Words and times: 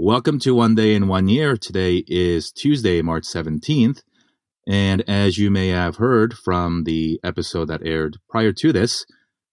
Welcome 0.00 0.38
to 0.40 0.54
One 0.54 0.76
Day 0.76 0.94
in 0.94 1.08
One 1.08 1.26
Year. 1.26 1.56
Today 1.56 2.04
is 2.06 2.52
Tuesday, 2.52 3.02
March 3.02 3.24
17th. 3.24 4.02
And 4.68 5.02
as 5.08 5.38
you 5.38 5.50
may 5.50 5.70
have 5.70 5.96
heard 5.96 6.34
from 6.34 6.84
the 6.84 7.18
episode 7.24 7.64
that 7.64 7.84
aired 7.84 8.16
prior 8.30 8.52
to 8.52 8.72
this, 8.72 9.04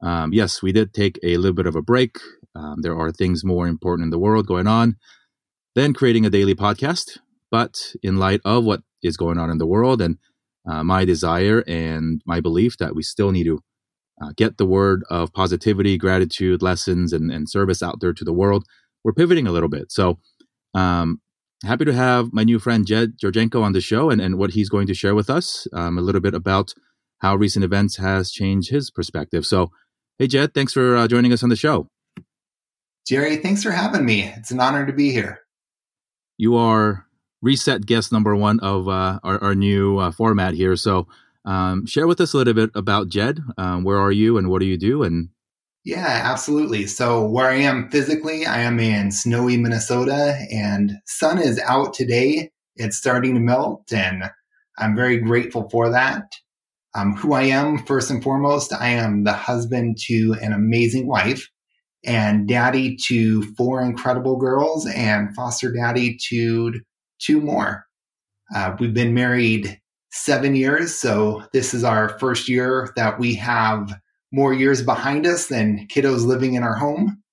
um, 0.03 0.33
yes, 0.33 0.61
we 0.61 0.71
did 0.71 0.93
take 0.93 1.17
a 1.23 1.37
little 1.37 1.55
bit 1.55 1.65
of 1.65 1.75
a 1.75 1.81
break. 1.81 2.19
Um, 2.53 2.83
there 2.83 2.95
are 2.95 3.11
things 3.11 3.43
more 3.43 3.67
important 3.67 4.05
in 4.05 4.09
the 4.11 4.19
world 4.19 4.45
going 4.45 4.67
on 4.67 4.97
than 5.73 5.95
creating 5.95 6.27
a 6.27 6.29
daily 6.29 6.53
podcast. 6.53 7.17
But 7.49 7.95
in 8.03 8.17
light 8.17 8.41
of 8.45 8.65
what 8.65 8.81
is 9.01 9.17
going 9.17 9.39
on 9.39 9.49
in 9.49 9.57
the 9.57 9.65
world 9.65 9.99
and 9.99 10.19
uh, 10.69 10.83
my 10.83 11.05
desire 11.05 11.63
and 11.65 12.21
my 12.23 12.39
belief 12.39 12.77
that 12.77 12.93
we 12.93 13.01
still 13.01 13.31
need 13.31 13.45
to 13.45 13.61
uh, 14.21 14.29
get 14.37 14.59
the 14.59 14.67
word 14.67 15.05
of 15.09 15.33
positivity, 15.33 15.97
gratitude, 15.97 16.61
lessons, 16.61 17.13
and, 17.13 17.31
and 17.31 17.49
service 17.49 17.81
out 17.81 17.99
there 17.99 18.13
to 18.13 18.23
the 18.23 18.31
world, 18.31 18.63
we're 19.03 19.13
pivoting 19.13 19.47
a 19.47 19.51
little 19.51 19.69
bit. 19.69 19.91
So 19.91 20.19
um, 20.75 21.21
happy 21.63 21.85
to 21.85 21.93
have 21.93 22.33
my 22.33 22.43
new 22.43 22.59
friend 22.59 22.85
Jed 22.85 23.17
Jurchenko 23.17 23.63
on 23.63 23.71
the 23.71 23.81
show 23.81 24.09
and, 24.09 24.21
and 24.21 24.37
what 24.37 24.51
he's 24.51 24.69
going 24.69 24.87
to 24.87 24.93
share 24.93 25.15
with 25.15 25.29
us 25.29 25.67
um, 25.73 25.97
a 25.97 26.01
little 26.01 26.21
bit 26.21 26.35
about 26.35 26.73
how 27.19 27.35
recent 27.35 27.63
events 27.63 27.95
has 27.97 28.29
changed 28.29 28.69
his 28.69 28.91
perspective. 28.91 29.45
So, 29.45 29.71
hey, 30.19 30.27
Jed, 30.27 30.53
thanks 30.53 30.73
for 30.73 30.95
uh, 30.95 31.07
joining 31.07 31.33
us 31.33 31.43
on 31.43 31.49
the 31.49 31.55
show. 31.55 31.87
Jerry, 33.07 33.37
thanks 33.37 33.63
for 33.63 33.71
having 33.71 34.05
me. 34.05 34.23
It's 34.23 34.51
an 34.51 34.59
honor 34.59 34.85
to 34.85 34.93
be 34.93 35.11
here. 35.11 35.39
You 36.37 36.57
are 36.57 37.05
reset 37.41 37.85
guest 37.85 38.11
number 38.11 38.35
one 38.35 38.59
of 38.59 38.89
uh, 38.89 39.19
our, 39.23 39.41
our, 39.41 39.55
new 39.55 39.99
uh, 39.99 40.11
format 40.11 40.55
here. 40.55 40.75
So, 40.75 41.07
um, 41.45 41.85
share 41.85 42.07
with 42.07 42.19
us 42.19 42.33
a 42.33 42.37
little 42.37 42.53
bit 42.53 42.71
about 42.73 43.07
Jed. 43.07 43.39
Um, 43.57 43.83
where 43.83 43.99
are 43.99 44.11
you 44.11 44.37
and 44.37 44.49
what 44.49 44.59
do 44.59 44.65
you 44.65 44.77
do? 44.77 45.03
And 45.03 45.29
yeah, 45.85 46.21
absolutely. 46.23 46.87
So 46.87 47.23
where 47.23 47.47
I 47.47 47.57
am 47.57 47.89
physically, 47.89 48.45
I 48.45 48.61
am 48.61 48.79
in 48.79 49.11
snowy 49.11 49.55
Minnesota 49.55 50.35
and 50.51 50.93
sun 51.05 51.37
is 51.37 51.59
out 51.59 51.93
today. 51.93 52.49
It's 52.75 52.97
starting 52.97 53.35
to 53.35 53.39
melt 53.39 53.93
and 53.93 54.23
I'm 54.79 54.95
very 54.95 55.17
grateful 55.17 55.69
for 55.69 55.89
that. 55.91 56.23
Um, 56.95 57.15
who 57.15 57.33
I 57.33 57.43
am, 57.43 57.77
first 57.85 58.09
and 58.09 58.23
foremost, 58.23 58.73
I 58.73 58.89
am 58.89 59.25
the 59.25 59.33
husband 59.33 59.97
to 60.07 60.35
an 60.41 60.53
amazing 60.53 61.07
wife 61.07 61.47
and 62.03 62.47
daddy 62.47 62.95
to 63.07 63.43
four 63.55 63.81
incredible 63.83 64.37
girls 64.37 64.87
and 64.87 65.35
foster 65.35 65.71
daddy 65.71 66.17
to 66.29 66.73
two 67.19 67.41
more. 67.41 67.85
Uh, 68.55 68.75
we've 68.79 68.93
been 68.93 69.13
married 69.13 69.79
seven 70.11 70.55
years. 70.55 70.95
So 70.95 71.43
this 71.53 71.73
is 71.73 71.83
our 71.83 72.17
first 72.17 72.49
year 72.49 72.91
that 72.95 73.19
we 73.19 73.35
have 73.35 73.93
more 74.35 74.53
years 74.53 74.81
behind 74.81 75.25
us 75.25 75.47
than 75.47 75.87
kiddos 75.87 76.25
living 76.25 76.55
in 76.55 76.63
our 76.63 76.75
home. 76.75 77.23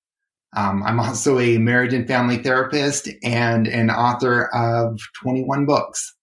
Um, 0.57 0.83
I'm 0.85 1.01
also 1.01 1.39
a 1.39 1.59
marriage 1.59 1.93
and 1.93 2.07
family 2.07 2.39
therapist 2.39 3.09
and 3.25 3.67
an 3.67 3.91
author 3.91 4.47
of 4.55 5.01
21 5.21 5.67
books. 5.67 6.15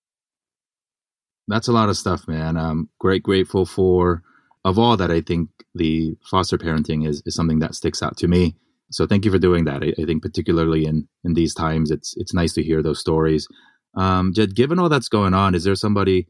That's 1.48 1.68
a 1.68 1.74
lot 1.74 1.90
of 1.90 1.98
stuff, 1.98 2.28
man. 2.28 2.56
I'm 2.58 2.90
great 3.00 3.24
grateful 3.24 3.66
for 3.66 4.24
of 4.64 4.80
all 4.80 4.96
that. 4.98 5.12
I 5.12 5.22
think 5.22 5.50
the 5.76 6.16
foster 6.24 6.58
parenting 6.58 7.08
is, 7.08 7.22
is 7.26 7.36
something 7.36 7.60
that 7.60 7.76
sticks 7.76 8.02
out 8.02 8.18
to 8.18 8.28
me. 8.28 8.56
So 8.92 9.06
thank 9.06 9.26
you 9.26 9.32
for 9.32 9.40
doing 9.40 9.66
that. 9.66 9.84
I, 9.84 9.94
I 10.02 10.06
think 10.06 10.22
particularly 10.22 10.86
in 10.86 11.08
in 11.24 11.34
these 11.34 11.54
times, 11.54 11.92
it's 11.92 12.16
it's 12.18 12.34
nice 12.34 12.54
to 12.54 12.64
hear 12.64 12.82
those 12.82 13.00
stories. 13.00 13.48
Um, 13.96 14.34
Jed, 14.34 14.56
given 14.56 14.80
all 14.80 14.90
that's 14.90 15.10
going 15.10 15.34
on, 15.34 15.56
is 15.56 15.64
there 15.64 15.76
somebody 15.76 16.28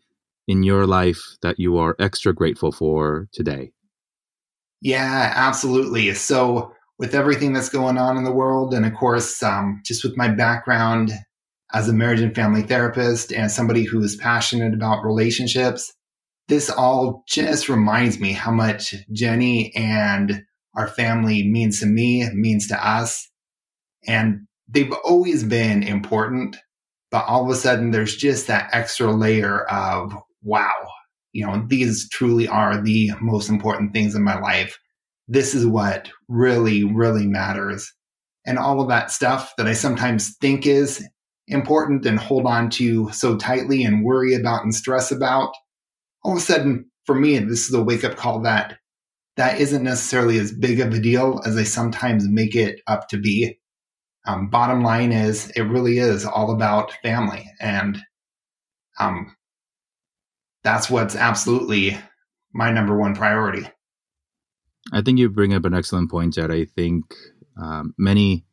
in 0.48 0.64
your 0.64 0.88
life 0.88 1.22
that 1.42 1.60
you 1.60 1.78
are 1.78 1.96
extra 2.00 2.34
grateful 2.34 2.72
for 2.72 3.28
today? 3.34 3.72
Yeah, 4.82 5.34
absolutely. 5.36 6.14
So, 6.14 6.74
with 6.98 7.16
everything 7.16 7.54
that's 7.54 7.70
going 7.70 7.98
on 7.98 8.18
in 8.18 8.24
the 8.26 8.32
world, 8.32 8.74
and 8.74 8.86
of 8.86 8.94
course, 8.94 9.42
um, 9.42 9.82
just 9.86 10.04
with 10.04 10.18
my 10.18 10.28
background 10.28 11.12
as 11.74 11.88
a 11.88 11.94
marriage 11.94 12.20
and 12.22 12.36
family 12.36 12.62
therapist 12.62 13.32
and 13.32 13.52
somebody 13.52 13.84
who 13.84 14.02
is 14.02 14.16
passionate 14.18 14.74
about 14.74 15.04
relationships, 15.06 15.94
this 16.50 16.70
all 16.70 17.24
just 17.28 17.70
reminds 17.70 18.20
me 18.20 18.34
how 18.34 18.52
much 18.52 18.96
Jenny 19.14 19.74
and 19.76 20.44
our 20.76 20.88
family 20.88 21.48
means 21.50 21.80
to 21.82 21.86
me, 21.86 22.30
means 22.34 22.68
to 22.68 22.88
us. 22.88 23.30
And 24.08 24.48
they've 24.70 24.94
always 25.06 25.44
been 25.44 25.84
important, 25.84 26.58
but 27.12 27.26
all 27.26 27.44
of 27.46 27.52
a 27.52 27.56
sudden 27.56 27.92
there's 27.92 28.16
just 28.18 28.48
that 28.48 28.70
extra 28.74 29.12
layer 29.12 29.64
of 29.66 30.14
wow, 30.44 30.74
you 31.34 31.46
know, 31.46 31.64
these 31.68 32.10
truly 32.10 32.48
are 32.48 32.82
the 32.82 33.12
most 33.22 33.50
important 33.50 33.94
things 33.94 34.16
in 34.16 34.24
my 34.24 34.40
life. 34.40 34.80
This 35.28 35.54
is 35.54 35.66
what 35.66 36.10
really, 36.28 36.84
really 36.84 37.28
matters. 37.28 37.94
And 38.46 38.58
all 38.58 38.82
of 38.82 38.90
that 38.90 39.12
stuff 39.12 39.54
that 39.58 39.68
I 39.68 39.74
sometimes 39.74 40.36
think 40.38 40.66
is 40.66 41.08
important 41.48 42.06
and 42.06 42.20
hold 42.20 42.46
on 42.46 42.70
to 42.72 43.12
so 43.12 43.38
tightly 43.38 43.84
and 43.84 44.04
worry 44.04 44.34
about 44.34 44.64
and 44.64 44.74
stress 44.74 45.12
about, 45.12 45.54
all 46.24 46.34
of 46.34 46.38
a 46.38 46.42
sudden, 46.42 46.90
for 47.06 47.16
me, 47.16 47.38
this 47.40 47.68
is 47.68 47.74
a 47.74 47.84
wake 47.84 48.04
up 48.04 48.16
call 48.16 48.42
that 48.42 48.78
that 49.38 49.62
isn't 49.62 49.84
necessarily 49.84 50.38
as 50.38 50.52
big 50.52 50.82
of 50.82 50.94
a 50.94 51.00
deal 51.00 51.42
as 51.46 51.56
I 51.56 51.64
sometimes 51.64 52.28
make 52.28 52.56
it 52.56 52.82
up 52.88 53.08
to 53.08 53.18
be. 53.18 53.58
Um, 54.28 54.50
bottom 54.50 54.84
line 54.84 55.14
is, 55.14 55.50
it 55.52 55.62
really 55.62 55.98
is 55.98 56.26
all 56.26 56.52
about 56.52 56.92
family. 57.02 57.50
And 57.62 58.00
um, 59.00 59.34
that's 60.64 60.90
what's 60.90 61.16
absolutely 61.16 61.98
my 62.54 62.72
number 62.72 62.98
one 62.98 63.16
priority. 63.16 63.68
I 64.92 65.02
think 65.02 65.20
you 65.20 65.30
bring 65.30 65.54
up 65.54 65.66
an 65.66 65.74
excellent 65.74 66.10
point, 66.10 66.34
Jed. 66.34 66.52
I 66.52 66.66
think 66.66 67.14
um, 67.62 67.94
many 67.98 68.46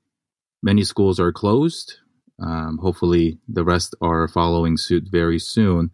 many 0.62 0.84
schools 0.84 1.21
are 1.21 1.33
closed. 1.33 1.99
Um, 2.43 2.78
hopefully, 2.78 3.39
the 3.49 3.65
rest 3.65 3.95
are 4.00 4.28
following 4.28 4.77
suit 4.77 5.05
very 5.11 5.39
soon, 5.39 5.91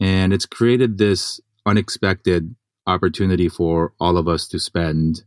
and 0.00 0.32
it's 0.32 0.46
created 0.46 0.98
this 0.98 1.40
unexpected 1.66 2.54
opportunity 2.86 3.48
for 3.48 3.92
all 4.00 4.16
of 4.16 4.26
us 4.26 4.48
to 4.48 4.58
spend 4.58 5.22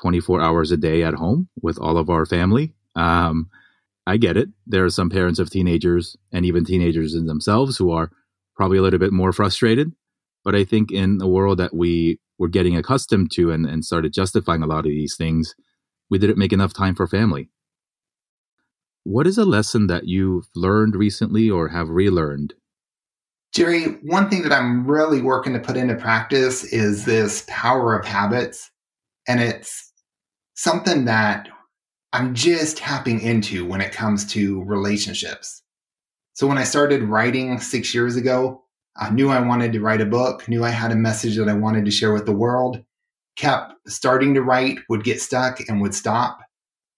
24 0.00 0.40
hours 0.40 0.70
a 0.70 0.76
day 0.76 1.02
at 1.02 1.14
home 1.14 1.48
with 1.60 1.78
all 1.78 1.96
of 1.96 2.10
our 2.10 2.26
family. 2.26 2.74
Um, 2.94 3.48
I 4.06 4.18
get 4.18 4.36
it. 4.36 4.50
There 4.66 4.84
are 4.84 4.90
some 4.90 5.10
parents 5.10 5.38
of 5.38 5.50
teenagers 5.50 6.16
and 6.30 6.44
even 6.44 6.64
teenagers 6.64 7.14
in 7.14 7.26
themselves 7.26 7.78
who 7.78 7.90
are 7.90 8.10
probably 8.56 8.78
a 8.78 8.82
little 8.82 8.98
bit 8.98 9.12
more 9.12 9.32
frustrated. 9.32 9.92
But 10.44 10.54
I 10.54 10.64
think 10.64 10.90
in 10.90 11.18
the 11.18 11.28
world 11.28 11.58
that 11.58 11.74
we 11.74 12.18
were 12.38 12.48
getting 12.48 12.76
accustomed 12.76 13.30
to 13.32 13.50
and, 13.50 13.66
and 13.66 13.84
started 13.84 14.12
justifying 14.12 14.62
a 14.62 14.66
lot 14.66 14.80
of 14.80 14.84
these 14.90 15.16
things, 15.16 15.54
we 16.10 16.18
didn't 16.18 16.38
make 16.38 16.52
enough 16.52 16.74
time 16.74 16.94
for 16.94 17.06
family. 17.06 17.48
What 19.04 19.26
is 19.26 19.38
a 19.38 19.44
lesson 19.44 19.86
that 19.88 20.06
you've 20.06 20.48
learned 20.54 20.96
recently 20.96 21.50
or 21.50 21.68
have 21.68 21.88
relearned? 21.88 22.54
Jerry, 23.54 23.84
one 24.02 24.28
thing 24.28 24.42
that 24.42 24.52
I'm 24.52 24.86
really 24.86 25.22
working 25.22 25.52
to 25.52 25.60
put 25.60 25.76
into 25.76 25.94
practice 25.94 26.64
is 26.64 27.04
this 27.04 27.44
power 27.46 27.96
of 27.96 28.04
habits. 28.04 28.70
And 29.28 29.40
it's 29.40 29.92
something 30.54 31.04
that 31.04 31.48
I'm 32.12 32.34
just 32.34 32.78
tapping 32.78 33.20
into 33.20 33.64
when 33.64 33.80
it 33.80 33.92
comes 33.92 34.24
to 34.32 34.62
relationships. 34.64 35.62
So 36.34 36.46
when 36.46 36.58
I 36.58 36.64
started 36.64 37.04
writing 37.04 37.58
six 37.60 37.94
years 37.94 38.16
ago, 38.16 38.64
I 38.96 39.10
knew 39.10 39.30
I 39.30 39.40
wanted 39.40 39.72
to 39.72 39.80
write 39.80 40.00
a 40.00 40.06
book, 40.06 40.48
knew 40.48 40.64
I 40.64 40.70
had 40.70 40.92
a 40.92 40.96
message 40.96 41.36
that 41.36 41.48
I 41.48 41.54
wanted 41.54 41.84
to 41.84 41.90
share 41.90 42.12
with 42.12 42.26
the 42.26 42.32
world, 42.32 42.84
kept 43.36 43.72
starting 43.86 44.34
to 44.34 44.42
write, 44.42 44.78
would 44.88 45.04
get 45.04 45.20
stuck 45.20 45.60
and 45.68 45.80
would 45.80 45.94
stop. 45.94 46.40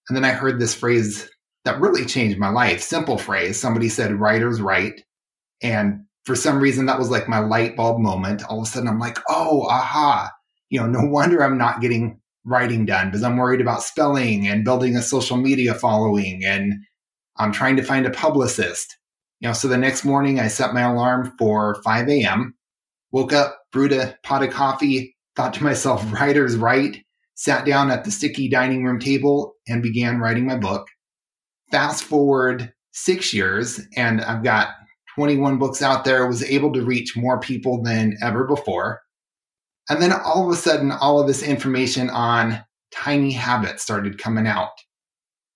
And 0.09 0.15
then 0.15 0.25
I 0.25 0.31
heard 0.31 0.59
this 0.59 0.75
phrase 0.75 1.29
that 1.65 1.79
really 1.79 2.05
changed 2.05 2.39
my 2.39 2.49
life. 2.49 2.81
Simple 2.81 3.17
phrase. 3.17 3.59
Somebody 3.59 3.89
said, 3.89 4.19
writers 4.19 4.61
write. 4.61 5.03
And 5.61 6.05
for 6.25 6.35
some 6.35 6.59
reason, 6.59 6.85
that 6.85 6.99
was 6.99 7.09
like 7.09 7.27
my 7.27 7.39
light 7.39 7.75
bulb 7.75 7.99
moment. 7.99 8.43
All 8.45 8.61
of 8.61 8.67
a 8.67 8.69
sudden, 8.69 8.87
I'm 8.87 8.99
like, 8.99 9.17
oh, 9.29 9.67
aha. 9.69 10.31
You 10.69 10.79
know, 10.79 10.87
no 10.87 11.05
wonder 11.09 11.43
I'm 11.43 11.57
not 11.57 11.81
getting 11.81 12.19
writing 12.45 12.85
done 12.85 13.07
because 13.07 13.23
I'm 13.23 13.37
worried 13.37 13.61
about 13.61 13.83
spelling 13.83 14.47
and 14.47 14.63
building 14.63 14.95
a 14.95 15.01
social 15.01 15.37
media 15.37 15.73
following 15.73 16.43
and 16.45 16.73
I'm 17.37 17.51
trying 17.51 17.75
to 17.75 17.83
find 17.83 18.05
a 18.05 18.11
publicist. 18.11 18.97
You 19.39 19.49
know, 19.49 19.53
so 19.53 19.67
the 19.67 19.77
next 19.77 20.03
morning 20.03 20.39
I 20.39 20.47
set 20.47 20.73
my 20.73 20.81
alarm 20.81 21.33
for 21.37 21.81
5 21.83 22.09
a.m., 22.09 22.55
woke 23.11 23.33
up, 23.33 23.59
brewed 23.71 23.93
a 23.93 24.17
pot 24.23 24.43
of 24.43 24.51
coffee, 24.51 25.15
thought 25.35 25.53
to 25.55 25.63
myself, 25.63 26.03
writer's 26.13 26.57
write, 26.57 27.03
sat 27.35 27.65
down 27.65 27.91
at 27.91 28.03
the 28.03 28.11
sticky 28.11 28.49
dining 28.49 28.83
room 28.83 28.99
table 28.99 29.53
and 29.67 29.83
began 29.83 30.19
writing 30.19 30.45
my 30.45 30.57
book. 30.57 30.87
Fast 31.71 32.03
forward 32.03 32.73
six 32.93 33.33
years, 33.33 33.79
and 33.95 34.21
I've 34.21 34.43
got 34.43 34.69
21 35.15 35.59
books 35.59 35.81
out 35.81 36.03
there, 36.03 36.27
was 36.27 36.43
able 36.43 36.73
to 36.73 36.83
reach 36.83 37.15
more 37.15 37.39
people 37.39 37.81
than 37.83 38.17
ever 38.23 38.45
before. 38.45 39.01
And 39.89 40.01
then 40.01 40.11
all 40.11 40.45
of 40.45 40.53
a 40.53 40.59
sudden, 40.59 40.91
all 40.91 41.19
of 41.19 41.27
this 41.27 41.43
information 41.43 42.09
on 42.09 42.63
tiny 42.91 43.31
habits 43.31 43.83
started 43.83 44.17
coming 44.17 44.47
out. 44.47 44.71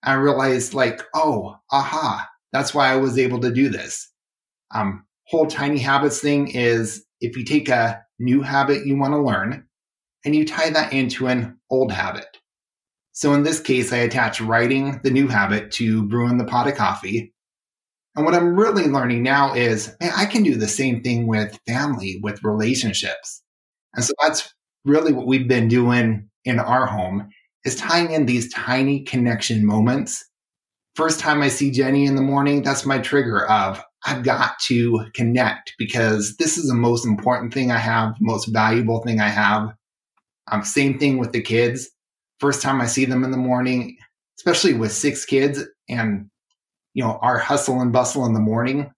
I 0.03 0.13
realized, 0.13 0.73
like, 0.73 1.01
oh, 1.13 1.55
aha, 1.71 2.27
that's 2.51 2.73
why 2.73 2.91
I 2.91 2.97
was 2.97 3.17
able 3.17 3.39
to 3.41 3.51
do 3.51 3.69
this. 3.69 4.09
Um, 4.73 5.05
whole 5.27 5.47
tiny 5.47 5.79
habits 5.79 6.19
thing 6.19 6.49
is 6.49 7.05
if 7.19 7.37
you 7.37 7.43
take 7.45 7.69
a 7.69 8.01
new 8.19 8.41
habit 8.41 8.85
you 8.85 8.97
want 8.97 9.13
to 9.13 9.21
learn 9.21 9.65
and 10.23 10.35
you 10.35 10.45
tie 10.45 10.69
that 10.69 10.93
into 10.93 11.27
an 11.27 11.57
old 11.69 11.91
habit. 11.91 12.37
So 13.13 13.33
in 13.33 13.43
this 13.43 13.59
case, 13.59 13.91
I 13.91 13.97
attach 13.97 14.39
writing 14.39 15.01
the 15.03 15.11
new 15.11 15.27
habit 15.27 15.71
to 15.73 16.07
brewing 16.07 16.37
the 16.37 16.45
pot 16.45 16.67
of 16.67 16.75
coffee. 16.75 17.33
And 18.15 18.25
what 18.25 18.35
I'm 18.35 18.55
really 18.55 18.87
learning 18.87 19.23
now 19.23 19.53
is, 19.53 19.95
man, 19.99 20.11
I 20.15 20.25
can 20.25 20.43
do 20.43 20.55
the 20.55 20.67
same 20.67 21.01
thing 21.01 21.27
with 21.27 21.59
family, 21.67 22.19
with 22.21 22.43
relationships. 22.43 23.41
And 23.95 24.03
so 24.05 24.13
that's 24.21 24.53
really 24.85 25.13
what 25.13 25.27
we've 25.27 25.47
been 25.47 25.67
doing 25.67 26.29
in 26.45 26.59
our 26.59 26.85
home 26.85 27.29
is 27.65 27.75
tying 27.75 28.11
in 28.11 28.25
these 28.25 28.51
tiny 28.53 29.03
connection 29.03 29.65
moments. 29.65 30.25
First 30.95 31.19
time 31.19 31.41
I 31.41 31.47
see 31.47 31.71
Jenny 31.71 32.05
in 32.05 32.15
the 32.15 32.21
morning, 32.21 32.63
that's 32.63 32.85
my 32.85 32.99
trigger 32.99 33.47
of 33.49 33.81
I've 34.05 34.23
got 34.23 34.59
to 34.67 35.05
connect 35.13 35.73
because 35.77 36.35
this 36.37 36.57
is 36.57 36.67
the 36.67 36.75
most 36.75 37.05
important 37.05 37.53
thing 37.53 37.71
I 37.71 37.77
have, 37.77 38.15
most 38.19 38.47
valuable 38.47 39.01
thing 39.01 39.21
I 39.21 39.29
have. 39.29 39.73
Um, 40.51 40.63
same 40.63 40.99
thing 40.99 41.17
with 41.17 41.31
the 41.31 41.41
kids. 41.41 41.89
First 42.39 42.61
time 42.61 42.81
I 42.81 42.87
see 42.87 43.05
them 43.05 43.23
in 43.23 43.31
the 43.31 43.37
morning, 43.37 43.95
especially 44.39 44.73
with 44.73 44.91
six 44.91 45.23
kids 45.23 45.63
and 45.87 46.29
you 46.93 47.03
know 47.03 47.19
our 47.21 47.37
hustle 47.37 47.79
and 47.79 47.93
bustle 47.93 48.25
in 48.25 48.33
the 48.33 48.39
morning, 48.39 48.91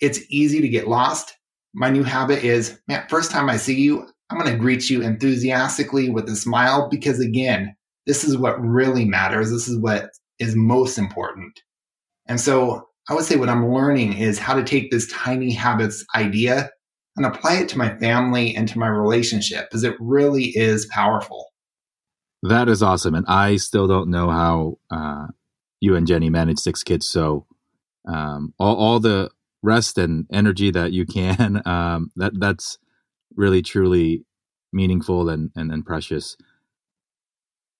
it's 0.00 0.20
easy 0.30 0.60
to 0.60 0.68
get 0.68 0.88
lost. 0.88 1.34
My 1.74 1.90
new 1.90 2.04
habit 2.04 2.44
is, 2.44 2.80
man, 2.88 3.04
first 3.08 3.30
time 3.30 3.50
I 3.50 3.58
see 3.58 3.78
you, 3.78 4.08
I'm 4.30 4.38
going 4.38 4.50
to 4.50 4.58
greet 4.58 4.88
you 4.88 5.02
enthusiastically 5.02 6.08
with 6.08 6.28
a 6.28 6.36
smile 6.36 6.88
because 6.90 7.20
again, 7.20 7.74
this 8.06 8.24
is 8.24 8.38
what 8.38 8.60
really 8.60 9.04
matters. 9.04 9.50
This 9.50 9.68
is 9.68 9.78
what 9.78 10.10
is 10.38 10.54
most 10.54 10.98
important. 10.98 11.60
And 12.26 12.40
so 12.40 12.88
I 13.08 13.14
would 13.14 13.24
say 13.24 13.36
what 13.36 13.48
I'm 13.48 13.72
learning 13.72 14.18
is 14.18 14.38
how 14.38 14.54
to 14.54 14.64
take 14.64 14.90
this 14.90 15.10
tiny 15.10 15.52
habits 15.52 16.04
idea 16.14 16.70
and 17.16 17.26
apply 17.26 17.54
it 17.54 17.68
to 17.70 17.78
my 17.78 17.96
family 17.98 18.54
and 18.54 18.68
to 18.68 18.78
my 18.78 18.88
relationship 18.88 19.68
because 19.68 19.82
it 19.82 19.96
really 19.98 20.56
is 20.56 20.86
powerful. 20.86 21.46
That 22.42 22.68
is 22.68 22.82
awesome. 22.82 23.14
And 23.14 23.26
I 23.26 23.56
still 23.56 23.88
don't 23.88 24.10
know 24.10 24.30
how 24.30 24.78
uh, 24.90 25.26
you 25.80 25.96
and 25.96 26.06
Jenny 26.06 26.30
manage 26.30 26.58
six 26.58 26.82
kids. 26.82 27.08
So 27.08 27.46
um, 28.06 28.54
all, 28.58 28.76
all 28.76 29.00
the 29.00 29.30
rest 29.62 29.98
and 29.98 30.26
energy 30.32 30.70
that 30.70 30.92
you 30.92 31.06
can, 31.06 31.62
um, 31.66 32.12
that 32.16 32.38
that's 32.38 32.78
really, 33.34 33.62
truly 33.62 34.24
meaningful 34.72 35.28
and, 35.28 35.50
and, 35.56 35.72
and 35.72 35.84
precious. 35.84 36.36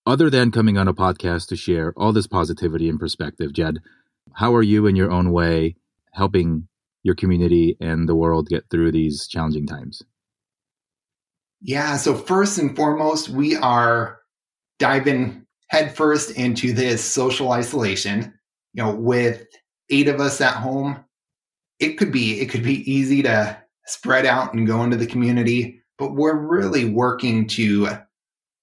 Other 0.08 0.30
than 0.30 0.50
coming 0.50 0.78
on 0.78 0.88
a 0.88 0.94
podcast 0.94 1.48
to 1.48 1.56
share 1.56 1.92
all 1.94 2.14
this 2.14 2.26
positivity 2.26 2.88
and 2.88 2.98
perspective, 2.98 3.52
Jed, 3.52 3.80
how 4.32 4.54
are 4.54 4.62
you 4.62 4.86
in 4.86 4.96
your 4.96 5.10
own 5.10 5.32
way 5.32 5.76
helping 6.14 6.66
your 7.02 7.14
community 7.14 7.76
and 7.78 8.08
the 8.08 8.14
world 8.14 8.48
get 8.48 8.64
through 8.70 8.90
these 8.90 9.26
challenging 9.26 9.66
times? 9.66 10.02
Yeah, 11.60 11.98
so 11.98 12.14
first 12.14 12.56
and 12.56 12.74
foremost, 12.74 13.28
we 13.28 13.56
are 13.56 14.20
diving 14.78 15.44
headfirst 15.66 16.30
into 16.38 16.72
this 16.72 17.04
social 17.04 17.52
isolation. 17.52 18.32
You 18.72 18.84
know, 18.84 18.94
with 18.94 19.44
eight 19.90 20.08
of 20.08 20.20
us 20.20 20.40
at 20.40 20.54
home, 20.54 21.04
it 21.80 21.98
could 21.98 22.12
be 22.12 22.40
it 22.40 22.48
could 22.48 22.62
be 22.62 22.90
easy 22.90 23.22
to 23.24 23.62
spread 23.84 24.24
out 24.24 24.54
and 24.54 24.66
go 24.66 24.82
into 24.82 24.96
the 24.96 25.06
community, 25.06 25.82
but 25.98 26.14
we're 26.14 26.34
really 26.34 26.86
working 26.86 27.46
to 27.48 27.90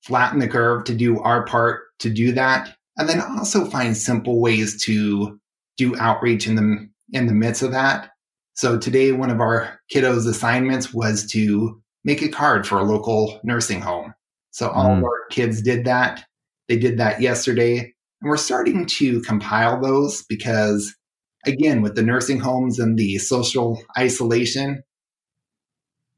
flatten 0.05 0.39
the 0.39 0.47
curve 0.47 0.83
to 0.85 0.95
do 0.95 1.19
our 1.19 1.45
part 1.45 1.81
to 1.99 2.09
do 2.09 2.31
that 2.31 2.75
and 2.97 3.09
then 3.09 3.21
also 3.21 3.65
find 3.65 3.97
simple 3.97 4.39
ways 4.39 4.83
to 4.85 5.39
do 5.77 5.97
outreach 5.97 6.47
in 6.47 6.55
the 6.55 6.89
in 7.11 7.27
the 7.27 7.33
midst 7.33 7.61
of 7.61 7.71
that. 7.71 8.11
So 8.53 8.79
today, 8.79 9.11
one 9.11 9.29
of 9.29 9.41
our 9.41 9.79
kiddos' 9.93 10.27
assignments 10.27 10.93
was 10.93 11.29
to 11.31 11.81
make 12.03 12.21
a 12.21 12.29
card 12.29 12.65
for 12.65 12.79
a 12.79 12.83
local 12.83 13.39
nursing 13.43 13.81
home. 13.81 14.13
So 14.51 14.69
all 14.69 14.89
mm. 14.89 14.97
of 14.99 15.03
our 15.03 15.27
kids 15.29 15.61
did 15.61 15.85
that. 15.85 16.23
They 16.69 16.77
did 16.77 16.97
that 16.97 17.21
yesterday, 17.21 17.79
and 17.79 18.29
we're 18.29 18.37
starting 18.37 18.85
to 18.85 19.21
compile 19.21 19.81
those 19.81 20.23
because, 20.23 20.95
again, 21.45 21.81
with 21.81 21.95
the 21.95 22.01
nursing 22.01 22.39
homes 22.39 22.79
and 22.79 22.97
the 22.97 23.17
social 23.17 23.83
isolation, 23.97 24.81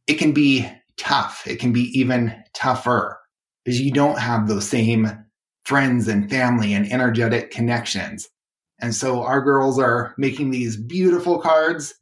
it 0.05 0.15
can 0.15 0.31
be 0.31 0.69
tough. 0.95 1.45
It 1.47 1.59
can 1.59 1.73
be 1.73 1.89
even 1.99 2.33
tougher 2.53 3.17
because 3.67 3.81
you 3.81 3.91
don't 3.91 4.17
have 4.17 4.47
those 4.47 4.65
same 4.65 5.11
friends 5.65 6.07
and 6.07 6.29
family 6.29 6.73
and 6.73 6.89
energetic 6.89 7.51
connections. 7.51 8.29
And 8.79 8.95
so 8.95 9.23
our 9.23 9.41
girls 9.41 9.77
are 9.77 10.15
making 10.17 10.51
these 10.51 10.77
beautiful 10.77 11.39
cards. 11.39 11.93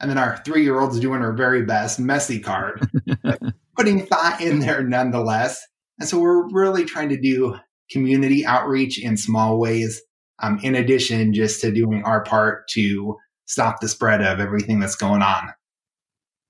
And 0.00 0.10
then 0.10 0.18
our 0.18 0.42
three 0.44 0.64
year 0.64 0.80
old's 0.80 0.98
doing 0.98 1.20
her 1.20 1.32
very 1.32 1.64
best 1.64 2.00
messy 2.00 2.40
card, 2.40 2.90
putting 3.76 4.06
thought 4.06 4.40
in 4.40 4.58
there 4.58 4.82
nonetheless. 4.82 5.64
And 6.00 6.08
so 6.08 6.18
we're 6.18 6.50
really 6.50 6.84
trying 6.84 7.10
to 7.10 7.20
do 7.20 7.56
community 7.92 8.44
outreach 8.44 9.00
in 9.00 9.16
small 9.16 9.60
ways, 9.60 10.02
um, 10.42 10.58
in 10.64 10.74
addition 10.74 11.32
just 11.32 11.60
to 11.60 11.70
doing 11.70 12.02
our 12.02 12.24
part 12.24 12.66
to 12.70 13.16
stop 13.46 13.80
the 13.80 13.88
spread 13.88 14.20
of 14.20 14.40
everything 14.40 14.80
that's 14.80 14.96
going 14.96 15.22
on. 15.22 15.52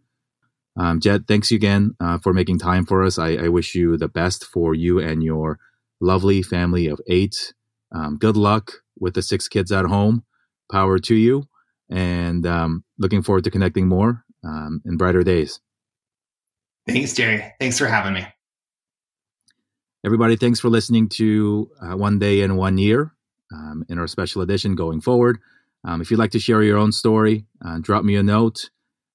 Um, 0.80 1.00
Jed, 1.00 1.28
thanks 1.28 1.52
again 1.52 1.96
uh, 2.00 2.20
for 2.20 2.34
making 2.34 2.60
time 2.60 2.86
for 2.86 3.04
us. 3.04 3.18
I, 3.18 3.32
I, 3.32 3.48
wish 3.48 3.74
you 3.74 3.98
the 3.98 4.08
best 4.08 4.46
for 4.46 4.76
you 4.76 5.00
and 5.00 5.24
your 5.24 5.58
lovely 6.00 6.42
family 6.42 6.88
of 6.88 7.00
eight. 7.08 7.54
Um, 7.92 8.18
good 8.18 8.38
luck 8.38 8.72
with 9.00 9.14
the 9.14 9.22
six 9.22 9.48
kids 9.48 9.72
at 9.72 9.86
home. 9.86 10.24
Power 10.70 11.00
to 11.00 11.16
you 11.16 11.48
and 11.90 12.46
um, 12.46 12.84
looking 12.98 13.22
forward 13.22 13.44
to 13.46 13.52
connecting 13.52 13.88
more 13.88 14.24
um, 14.44 14.82
in 14.86 14.98
brighter 14.98 15.24
days. 15.24 15.60
Thanks, 16.88 17.14
Jerry. 17.14 17.54
Thanks 17.60 17.78
for 17.78 17.88
having 17.88 18.14
me. 18.14 18.26
Everybody, 20.06 20.36
thanks 20.36 20.60
for 20.60 20.70
listening 20.70 21.10
to 21.10 21.70
uh, 21.82 21.98
One 21.98 22.20
Day 22.20 22.42
in 22.42 22.56
One 22.56 22.78
Year 22.78 23.14
um, 23.54 23.84
in 23.90 24.00
our 24.00 24.08
special 24.08 24.42
edition 24.42 24.76
going 24.76 25.02
forward. 25.02 25.40
Um, 25.84 26.02
if 26.02 26.12
you'd 26.12 26.20
like 26.20 26.32
to 26.32 26.40
share 26.40 26.64
your 26.64 26.78
own 26.78 26.92
story, 26.92 27.46
uh, 27.66 27.80
drop 27.80 28.04
me 28.04 28.16
a 28.16 28.24
note. 28.24 28.70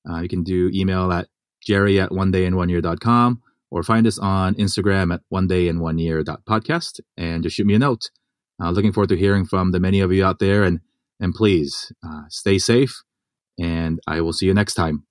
Uh, 0.08 0.20
you 0.20 0.28
can 0.28 0.42
do 0.42 0.70
email 0.74 1.12
at 1.12 1.28
jerry 1.64 2.00
at 2.00 2.12
one 2.12 2.30
day 2.30 2.44
in 2.44 2.56
one 2.56 2.68
year.com 2.68 3.41
or 3.72 3.82
find 3.82 4.06
us 4.06 4.18
on 4.18 4.54
Instagram 4.56 5.14
at 5.14 5.22
one 5.30 5.46
day 5.46 5.66
in 5.66 5.80
one 5.80 5.98
year 5.98 6.22
podcast 6.22 7.00
and 7.16 7.42
just 7.42 7.56
shoot 7.56 7.66
me 7.66 7.74
a 7.74 7.78
note. 7.78 8.10
Uh, 8.62 8.70
looking 8.70 8.92
forward 8.92 9.08
to 9.08 9.16
hearing 9.16 9.46
from 9.46 9.72
the 9.72 9.80
many 9.80 10.00
of 10.00 10.12
you 10.12 10.24
out 10.24 10.38
there 10.38 10.62
and 10.62 10.80
and 11.18 11.34
please 11.34 11.90
uh, 12.06 12.22
stay 12.28 12.58
safe. 12.58 13.02
And 13.58 13.98
I 14.06 14.20
will 14.20 14.32
see 14.34 14.46
you 14.46 14.54
next 14.54 14.74
time. 14.74 15.06